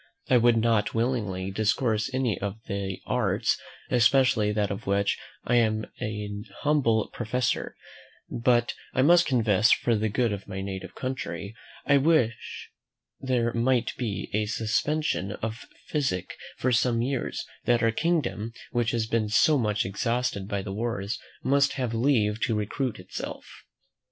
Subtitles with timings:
[0.31, 3.61] I would not willingly discourage any of the arts,
[3.91, 7.75] especially that of which I am an humble professor;
[8.27, 11.53] but I must confess, for the good of my native country,
[11.85, 12.71] I could wish
[13.19, 19.05] there might be a suspension of physic for some years, that our kingdom, which has
[19.05, 23.45] been so much exhausted by the wars, might have leave to recruit itself.